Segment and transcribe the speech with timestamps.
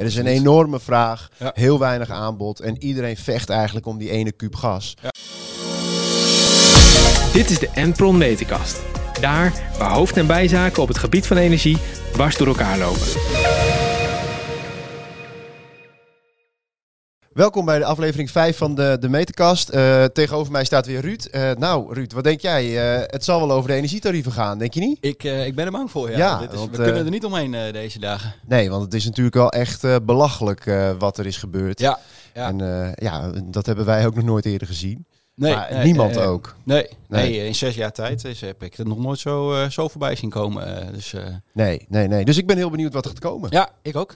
[0.00, 4.32] Er is een enorme vraag, heel weinig aanbod en iedereen vecht eigenlijk om die ene
[4.32, 4.96] kuub gas.
[7.32, 8.80] Dit is de Enpron Meterkast.
[9.20, 11.78] Daar waar hoofd- en bijzaken op het gebied van energie
[12.12, 13.06] dwars door elkaar lopen.
[17.30, 19.68] Welkom bij de aflevering 5 van de, de Meterkast.
[19.68, 21.24] Eh, tegenover mij staat weer Ruud.
[21.24, 22.94] Eh, nou, Ruud, wat denk jij?
[22.94, 24.98] Eh, het zal wel over de energietarieven gaan, denk je niet?
[25.00, 26.16] Ik, ik ben er bang voor, ja.
[26.16, 28.34] Ja, Dit is, want, we kunnen er niet omheen deze dagen.
[28.46, 30.64] Nee, want het is natuurlijk wel echt belachelijk
[30.98, 31.80] wat er is gebeurd.
[31.80, 31.98] Ja,
[32.34, 32.48] ja.
[32.48, 35.06] En ja, dat hebben wij ook nog nooit eerder gezien.
[35.34, 36.56] Nee, niemand ook.
[36.64, 37.30] Nee, Nee.
[37.30, 37.46] nee.
[37.46, 40.92] in zes jaar tijd is, heb ik het nog nooit zo, zo voorbij zien komen.
[40.92, 41.14] dus
[41.52, 42.24] Nee, nee, nee.
[42.24, 43.50] Dus ik ben heel benieuwd wat er gaat komen.
[43.52, 44.14] ja, ik ook.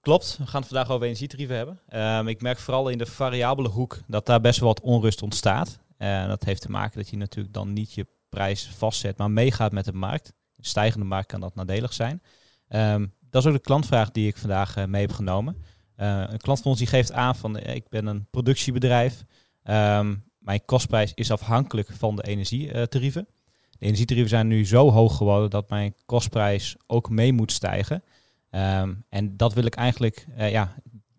[0.00, 1.80] Klopt, we gaan het vandaag over energietarieven hebben.
[1.88, 5.78] Ehm, ik merk vooral in de variabele hoek dat daar best wel wat onrust ontstaat.
[5.96, 9.72] En dat heeft te maken dat je natuurlijk dan niet je prijs vastzet, maar meegaat
[9.72, 10.32] met de markt.
[10.54, 12.22] De stijgende markt kan dat nadelig zijn.
[12.68, 15.56] Ehm, dat is ook de klantvraag die ik vandaag eh, mee heb genomen.
[15.96, 19.24] Eh, een klant van ons die geeft aan van eh, ik ben een productiebedrijf.
[19.62, 23.26] Ehm, mijn kostprijs is afhankelijk van de energietarieven.
[23.70, 28.02] De energietarieven zijn nu zo hoog geworden dat mijn kostprijs ook mee moet stijgen.
[28.50, 30.74] Ehm, en dat wil ik eigenlijk eh, ja,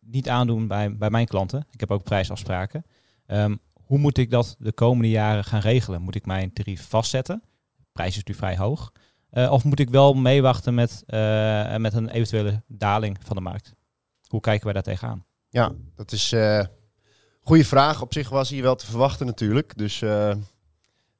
[0.00, 1.66] niet aandoen bij, bij mijn klanten.
[1.70, 2.84] Ik heb ook prijsafspraken.
[3.26, 6.02] Ehm, hoe moet ik dat de komende jaren gaan regelen?
[6.02, 7.42] Moet ik mijn tarief vastzetten?
[7.76, 8.92] De prijs is nu vrij hoog.
[9.30, 13.74] Eh, of moet ik wel meewachten met, eh, met een eventuele daling van de markt?
[14.26, 15.24] Hoe kijken wij daar tegenaan?
[15.48, 16.68] Ja, dat is een
[17.40, 18.02] goede vraag.
[18.02, 19.78] Op zich was hier wel te verwachten natuurlijk.
[19.78, 19.98] Dus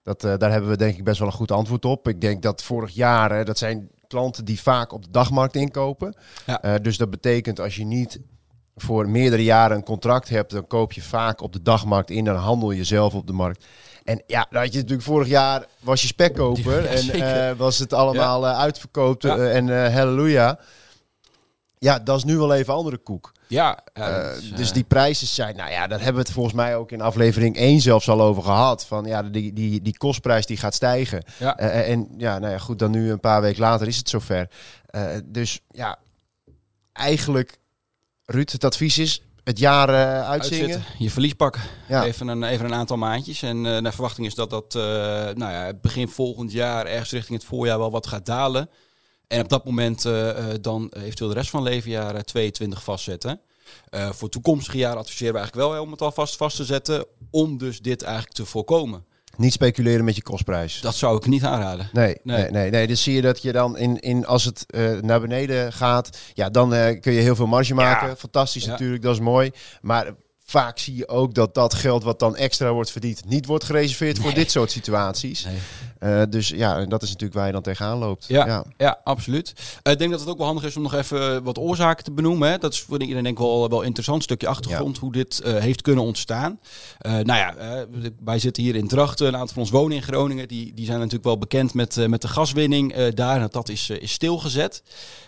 [0.03, 2.09] dat, daar hebben we denk ik best wel een goed antwoord op.
[2.09, 6.15] Ik denk dat vorig jaar, hè, dat zijn klanten die vaak op de dagmarkt inkopen.
[6.47, 6.63] Ja.
[6.63, 8.21] Eh, dus dat betekent als je niet
[8.77, 12.25] voor meerdere jaren een contract hebt, dan koop je vaak op de dagmarkt in.
[12.25, 13.67] Dan handel je zelf op de markt.
[14.05, 17.93] En ja, had je natuurlijk vorig jaar was je spekkoper Ja, en eh, was het
[17.93, 20.59] allemaal eh, uitverkoopt en halleluja.
[21.79, 23.33] Ja, dat is nu wel even andere koek.
[23.53, 26.55] Ja, ja, Eh, dus eh, die prijzen zijn, nou ja, daar hebben we het volgens
[26.55, 28.87] mij ook in aflevering 1 zelfs al over gehad.
[28.87, 31.25] Van ja, die, die, die kostprijs die gaat stijgen.
[31.39, 31.57] Ja.
[31.57, 34.49] Eh, en ja, nou ja, goed, dan nu een paar weken later is het zover.
[34.87, 35.99] Eh, dus ja,
[36.93, 37.59] eigenlijk,
[38.25, 40.63] Ruud, het advies is het jaar eh, uitzingen.
[40.65, 41.63] uitzitten, je verlies pakken.
[41.89, 42.05] Ja.
[42.05, 43.43] Even, een, even een aantal maandjes.
[43.43, 44.75] En naar verwachting is dat dat
[45.35, 48.69] nou ja, begin volgend jaar, ergens richting het voorjaar, wel wat gaat dalen.
[49.33, 53.41] En op dat moment eh, eh, dan eventueel de rest van levenjaar eh, 22 vastzetten.
[53.91, 57.05] Eh, voor toekomstige jaren adviseren we eigenlijk wel hè, om het alvast vast te zetten.
[57.31, 59.05] Om dus dit eigenlijk te voorkomen.
[59.37, 60.81] Niet speculeren met je kostprijs.
[60.81, 61.89] Dat zou ik niet aanraden.
[61.93, 62.51] Nee, nee, Nee.
[62.51, 62.87] nee, nee.
[62.87, 66.51] Dus zie je dat je dan in, in als het eh, naar beneden gaat, ja,
[66.51, 68.17] dan eh, kun je heel veel marge maken.
[68.17, 68.71] Fantastisch Ja.
[68.71, 69.51] natuurlijk, dat is mooi.
[69.81, 70.15] Maar
[70.45, 74.19] vaak zie je ook dat dat geld wat dan extra wordt verdiend, niet wordt gereserveerd
[74.19, 75.45] voor dit soort situaties.
[75.45, 75.59] Nee.
[76.03, 78.25] Eh, dus ja, en dat is natuurlijk waar je dan tegenaan loopt.
[78.29, 79.01] Ja, ja.
[79.05, 79.53] absoluut.
[79.83, 82.13] Eh, ik denk dat het ook wel handig is om nog even wat oorzaken te
[82.13, 82.51] benoemen.
[82.51, 82.59] Hè.
[82.59, 85.55] Dat is voor iedereen denk ik wel, wel een interessant stukje achtergrond hoe dit eh,
[85.57, 86.61] heeft kunnen ontstaan.
[86.99, 89.27] Eh, nou ja, eh, wij zitten hier in Drachten.
[89.27, 90.49] Een aantal van ons wonen in Groningen.
[90.49, 93.41] Die, die zijn natuurlijk wel bekend met, eh, met de gaswinning eh, daar.
[93.41, 94.83] En dat is, eh, is stilgezet.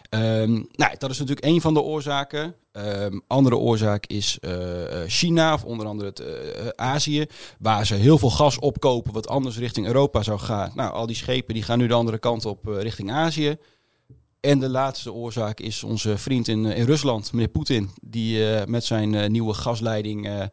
[0.09, 2.55] Ehm, nou, dat is natuurlijk een van de oorzaken.
[2.73, 7.27] Ehm, andere oorzaak is eh, eh, China, of onder andere het, eh, Azië,
[7.59, 10.64] waar ze heel veel gas opkopen, wat anders richting Europa zou gaan.
[10.75, 13.57] Nou, al die schepen die gaan nu de andere kant op eh, richting Azië.
[14.41, 18.67] En de laatste oorzaak is onze vriend in, eh, in Rusland, meneer Poetin, die eh,
[18.67, 20.51] met zijn nieuwe gasleiding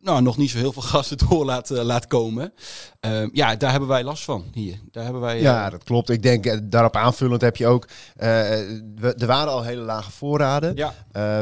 [0.00, 2.52] nou, nog niet zo heel veel gas erdoor laat, laat komen.
[3.00, 4.78] Ehm, ja, daar hebben wij last van hier.
[4.90, 6.10] Daar hebben wij, Ja, dat klopt.
[6.10, 7.88] Ik denk daarop aanvullend heb je ook.
[8.16, 10.76] we, er waren al hele lage voorraden.
[10.76, 10.94] ja,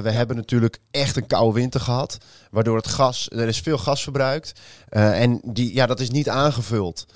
[0.02, 2.18] we hebben natuurlijk echt een koude winter gehad.
[2.50, 4.60] Waardoor het gas, er is veel gas verbruikt.
[4.88, 7.06] En die, ja, dat is niet aangevuld.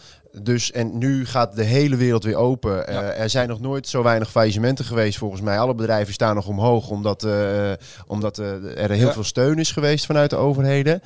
[0.42, 2.86] Dus en nu gaat de hele wereld weer open.
[2.86, 5.58] Eh, er zijn nog nooit zo weinig faillissementen geweest volgens mij.
[5.58, 7.72] Alle bedrijven staan nog omhoog omdat, eh,
[8.06, 9.12] omdat eh, er heel Ja.
[9.12, 11.02] veel steun is geweest vanuit de overheden.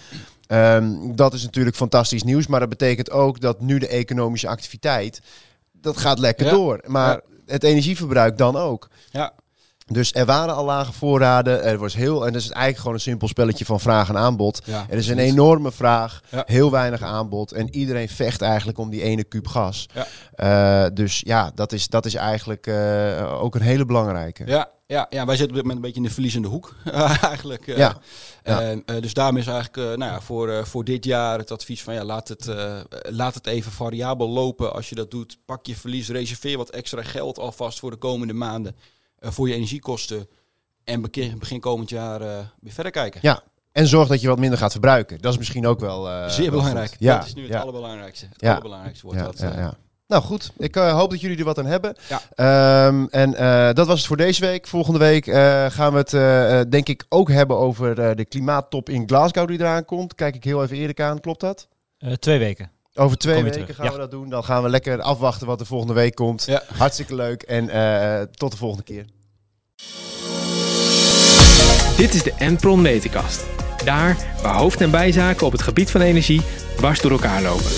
[0.46, 2.46] Ehm, dat is natuurlijk fantastisch nieuws.
[2.46, 5.20] Maar dat betekent ook dat nu de economische activiteit,
[5.72, 6.52] dat gaat lekker Ja.
[6.52, 6.80] door.
[6.86, 8.88] Maar het energieverbruik dan ook.
[9.10, 9.32] ja,
[9.86, 11.62] Dus er waren al lage voorraden.
[11.62, 14.60] Er was heel, en dat is eigenlijk gewoon een simpel spelletje van vraag en aanbod.
[14.64, 14.86] ja.
[14.88, 16.42] Er is een enorme vraag, Ja.
[16.46, 17.52] heel weinig aanbod.
[17.52, 19.86] En iedereen vecht eigenlijk om die ene kuub gas.
[19.94, 20.06] Ja.
[20.84, 24.46] Eh, dus ja, dat is, dat is eigenlijk eh, ook een hele belangrijke.
[24.46, 26.74] Ja, ja, ja, wij zitten op dit moment een beetje in de verliezende hoek,
[27.30, 27.66] eigenlijk.
[27.68, 27.76] eh.
[27.76, 27.96] Ja,
[29.00, 32.28] dus daarom is eigenlijk nou ja, voor, voor dit jaar het advies van ja, laat
[32.28, 32.50] het,
[33.08, 34.72] laat het even variabel lopen.
[34.74, 38.32] Als je dat doet, pak je verlies, reserveer wat extra geld alvast voor de komende
[38.32, 38.76] maanden
[39.32, 40.28] voor je energiekosten.
[40.84, 42.28] En begin, begin komend jaar eh,
[42.60, 43.20] weer verder kijken.
[43.22, 43.42] Ja,
[43.72, 45.20] En zorg dat je wat minder gaat verbruiken.
[45.20, 46.10] Dat is misschien ook wel...
[46.10, 46.96] eh, Zeer belangrijk.
[46.98, 47.60] Ja, dat is nu het ja.
[47.60, 48.26] allerbelangrijkste.
[48.26, 48.48] Het Ja.
[48.50, 49.38] allerbelangrijkste wordt Ja, dat.
[49.38, 49.56] ja, eh.
[49.58, 49.74] ja.
[50.06, 51.96] Nou goed, ik eh, hoop dat jullie er wat aan hebben.
[52.08, 52.20] Ja.
[52.34, 54.66] Ehm, en eh, dat was het voor deze week.
[54.66, 58.24] Volgende week eh, gaan we het eh, eh, denk ik ook hebben over eh, de
[58.24, 60.14] klimaattop in Glasgow die eraan komt.
[60.14, 61.68] Kijk ik heel even eerlijk aan, klopt dat?
[61.98, 62.70] Eh, twee weken.
[62.94, 63.92] Over twee weken terug, gaan ja.
[63.92, 64.28] we dat doen.
[64.28, 66.44] Dan gaan we lekker afwachten wat er volgende week komt.
[66.46, 66.62] Ja.
[66.76, 69.04] Hartstikke leuk en eh, tot de volgende keer.
[71.96, 73.44] Dit is de Enpron Metenkast.
[73.84, 76.42] Daar waar hoofd- en bijzaken op het gebied van energie
[76.76, 77.70] dwars door elkaar lopen.